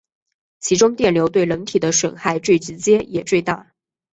[0.59, 3.71] 其中电流对人体的损害最直接也最大。